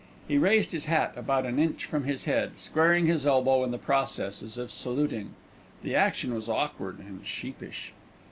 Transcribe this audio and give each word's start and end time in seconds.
He 0.27 0.39
raised 0.39 0.71
his 0.71 0.85
hat 0.85 1.13
about 1.15 1.45
an 1.45 1.59
inch 1.59 1.85
from 1.85 2.05
his 2.05 2.23
head, 2.23 2.57
squaring 2.57 3.05
his 3.05 3.23
elbow 3.23 3.63
in 3.63 3.69
the 3.69 3.77
process 3.77 4.41
as 4.41 4.57
if 4.57 4.71
saluting. 4.71 5.35
The 5.83 5.93
action 5.93 6.33
was 6.33 6.49
awkward 6.49 6.97
and 6.97 7.23
sheepish. 7.23 7.93